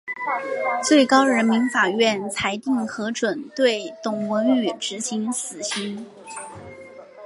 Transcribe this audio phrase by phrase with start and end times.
[0.83, 6.03] 最高人民法院裁定核准对董文语执行死刑。